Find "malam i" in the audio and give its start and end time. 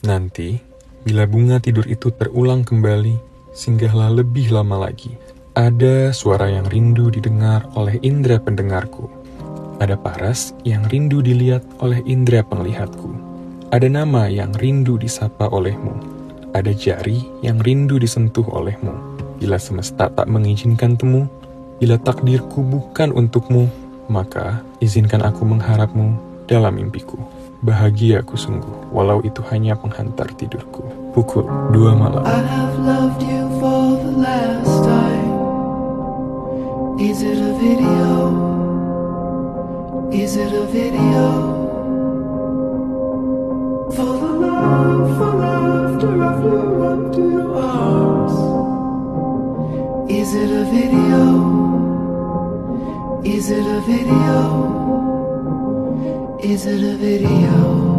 31.92-32.40